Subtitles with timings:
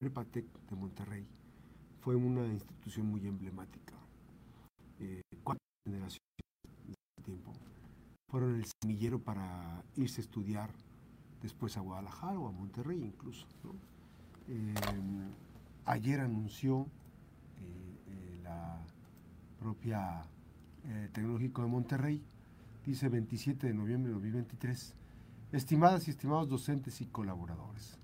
[0.00, 1.26] Prepatec de Monterrey
[2.00, 3.92] fue una institución muy emblemática.
[4.98, 6.18] Eh, cuatro generaciones
[6.86, 7.52] de tiempo
[8.30, 10.70] fueron el semillero para irse a estudiar
[11.42, 13.46] después a Guadalajara o a Monterrey incluso.
[14.48, 14.72] Eh,
[15.84, 16.86] ayer anunció
[17.58, 18.82] eh, la
[19.58, 20.24] propia
[21.12, 22.24] Tecnológico de Monterrey,
[22.86, 24.94] dice 27 de noviembre de 2023,
[25.52, 28.00] estimadas y estimados docentes y colaboradores.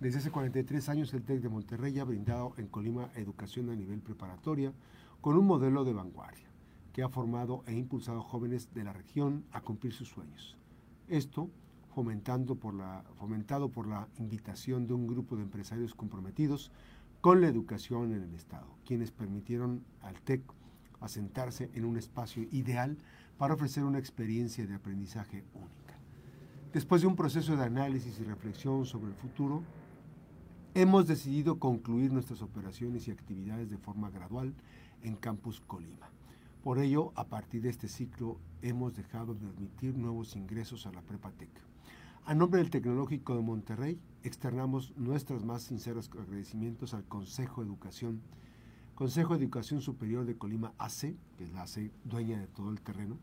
[0.00, 4.00] Desde hace 43 años el TEC de Monterrey ha brindado en Colima educación a nivel
[4.00, 4.72] preparatoria
[5.20, 6.46] con un modelo de vanguardia
[6.92, 10.56] que ha formado e impulsado jóvenes de la región a cumplir sus sueños.
[11.08, 11.50] Esto
[11.96, 16.70] fomentando por la, fomentado por la invitación de un grupo de empresarios comprometidos
[17.20, 20.42] con la educación en el Estado, quienes permitieron al TEC
[21.00, 22.98] asentarse en un espacio ideal
[23.36, 25.98] para ofrecer una experiencia de aprendizaje única.
[26.72, 29.64] Después de un proceso de análisis y reflexión sobre el futuro,
[30.80, 34.54] hemos decidido concluir nuestras operaciones y actividades de forma gradual
[35.02, 36.08] en Campus Colima.
[36.62, 41.02] Por ello, a partir de este ciclo, hemos dejado de admitir nuevos ingresos a la
[41.02, 41.50] Prepatec.
[42.26, 48.20] A nombre del Tecnológico de Monterrey, externamos nuestros más sinceros agradecimientos al Consejo de Educación,
[48.94, 52.80] Consejo de Educación Superior de Colima AC, que es la AC dueña de todo el
[52.82, 53.18] terreno,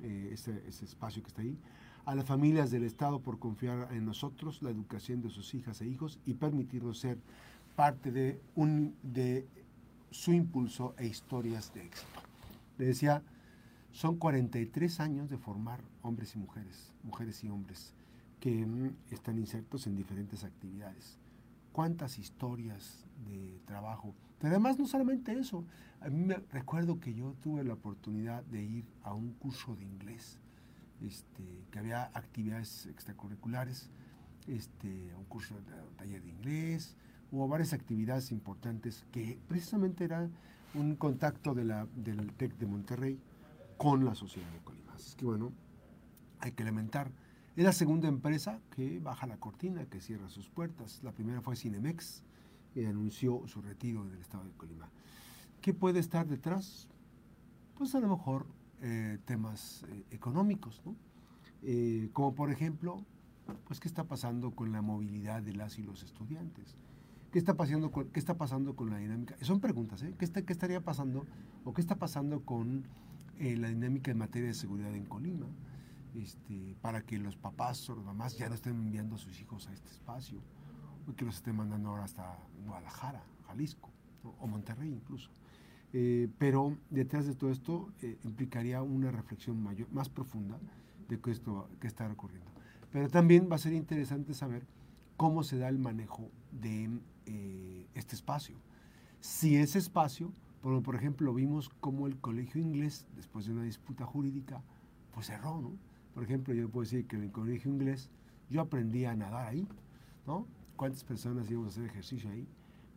[0.00, 1.58] eh, ese, ese espacio que está ahí,
[2.10, 5.86] a las familias del Estado por confiar en nosotros la educación de sus hijas e
[5.86, 7.20] hijos y permitirnos ser
[7.76, 9.46] parte de, un, de
[10.10, 12.20] su impulso e historias de éxito.
[12.78, 13.22] Le decía,
[13.92, 17.94] son 43 años de formar hombres y mujeres, mujeres y hombres,
[18.40, 21.16] que mm, están insertos en diferentes actividades.
[21.70, 24.16] ¿Cuántas historias de trabajo?
[24.40, 25.64] Pero además no solamente eso,
[26.00, 29.84] a mí me recuerdo que yo tuve la oportunidad de ir a un curso de
[29.84, 30.40] inglés
[31.06, 33.90] este, que había actividades extracurriculares,
[34.46, 36.96] este, un curso, un taller de inglés,
[37.30, 40.28] hubo varias actividades importantes que precisamente era
[40.74, 43.20] un contacto de la, del TEC de Monterrey
[43.76, 44.94] con la sociedad de Colima.
[44.96, 45.52] Es que bueno,
[46.40, 47.10] hay que lamentar.
[47.56, 51.00] Es la segunda empresa que baja la cortina, que cierra sus puertas.
[51.02, 52.22] La primera fue Cinemex,
[52.72, 54.88] que anunció su retiro del estado de Colima.
[55.60, 56.88] ¿Qué puede estar detrás?
[57.76, 58.46] Pues a lo mejor
[58.82, 60.96] eh, temas eh, económicos, ¿no?
[61.62, 63.04] Eh, como por ejemplo,
[63.66, 66.76] pues qué está pasando con la movilidad de las y los estudiantes,
[67.30, 70.14] qué está pasando con, qué está pasando con la dinámica, son preguntas, ¿eh?
[70.18, 71.26] ¿Qué, está, ¿qué estaría pasando
[71.64, 72.84] o qué está pasando con
[73.38, 75.46] la dinámica en materia de seguridad en Colima?
[76.14, 79.68] Este, para que los papás o las mamás ya no estén enviando a sus hijos
[79.68, 80.40] a este espacio,
[81.06, 83.90] o que los estén mandando ahora hasta Guadalajara, Jalisco,
[84.22, 85.30] o Monterrey incluso.
[85.92, 90.58] Eh, pero detrás de todo esto eh, implicaría una reflexión mayor, más profunda
[91.08, 92.48] de qué, esto, qué está ocurriendo.
[92.92, 94.64] Pero también va a ser interesante saber
[95.16, 96.88] cómo se da el manejo de
[97.26, 98.56] eh, este espacio.
[99.20, 104.06] Si ese espacio, por, por, ejemplo, vimos cómo el colegio inglés, después de una disputa
[104.06, 104.62] jurídica,
[105.12, 105.72] pues cerró, ¿no?
[106.14, 108.10] Por ejemplo, yo puedo decir que en el colegio inglés
[108.48, 109.66] yo aprendí a nadar ahí,
[110.26, 110.46] ¿no?
[110.76, 112.46] ¿Cuántas personas íbamos a hacer ejercicio ahí?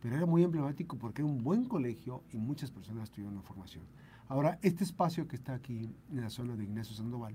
[0.04, 3.86] Pero era muy emblemático porque era un buen colegio y muchas personas tuvieron la formación.
[4.28, 7.34] Ahora, este espacio que está aquí en la zona de Ignacio Sandoval,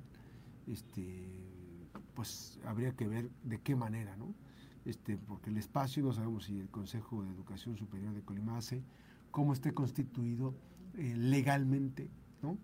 [0.67, 1.27] este,
[2.13, 4.35] pues habría que ver de qué manera, ¿no?
[4.85, 8.83] Este, porque el espacio, no sabemos si el Consejo de Educación Superior de Colima hace,
[9.31, 10.53] cómo esté constituido
[10.93, 12.11] eh, legalmente,
[12.43, 12.59] ¿no?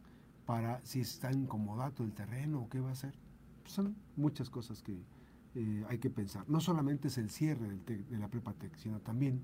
[0.46, 3.16] Para si está incomodado el terreno o qué va a hacer.
[3.64, 5.04] son muchas cosas que
[5.56, 6.48] eh, hay que pensar.
[6.48, 9.42] No solamente es el cierre del de la Prepatec, sino también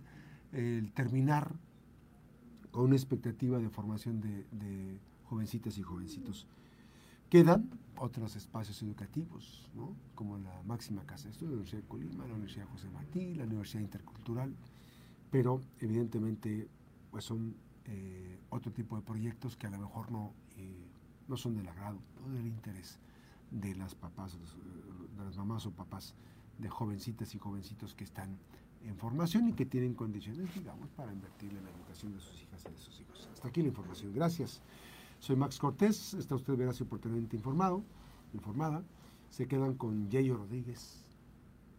[0.54, 1.54] el terminar
[2.72, 6.46] con una expectativa de formación de, jovencitas y jovencitos.
[7.30, 9.70] Quedan otros espacios educativos,
[10.14, 13.46] como la máxima casa de estudios, la Universidad de Colima, la Universidad José Martí, la
[13.46, 14.54] Universidad Intercultural,
[15.30, 16.68] pero evidentemente
[17.12, 20.86] pues son eh, otro tipo de proyectos que a lo mejor no, eh,
[21.30, 23.00] no son del agrado, no del interés
[23.52, 24.38] de las papás,
[25.18, 26.14] de las mamás o papás
[26.58, 28.38] de jovencitas y jovencitos que están
[28.86, 32.66] en formación y que tienen condiciones, digamos, para invertir en la educación de sus hijas
[32.68, 33.30] y de sus hijos.
[33.34, 34.14] Hasta aquí la información.
[34.14, 34.62] Gracias.
[35.20, 36.14] Soy Max Cortés.
[36.14, 37.84] Está usted veraz y oportunamente informado,
[38.34, 38.84] informada.
[39.30, 41.06] Se quedan con Yayo Rodríguez.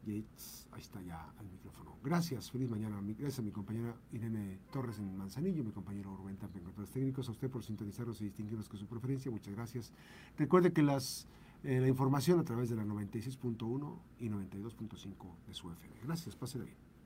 [0.04, 1.96] Yates, ahí está ya al micrófono.
[2.02, 3.00] Gracias, feliz mañana.
[3.00, 7.32] Gracias a mi compañera Irene Torres en Manzanillo, mi compañero Rubén en controles técnicos, a
[7.32, 9.30] usted por sintonizarlos y distinguirlos con su preferencia.
[9.30, 9.92] Muchas gracias.
[10.36, 11.28] Recuerde que las
[11.64, 15.94] eh, la información a través de la 96.1 y 92.5 de su FM.
[16.02, 16.91] Gracias, pásela bien.